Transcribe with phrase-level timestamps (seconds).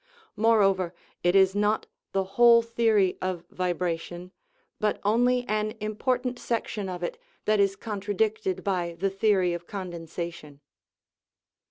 [0.35, 4.31] Moreover, it is not the whole theory of vibration,
[4.79, 10.61] but only an important section of it, that is contradicted by the theory of condensation.